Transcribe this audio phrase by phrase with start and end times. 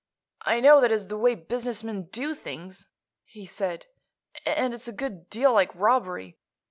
[0.41, 2.87] "I know that is the way business men do things,"
[3.23, 3.85] he said,
[4.47, 6.39] "and it's a good deal like robbery.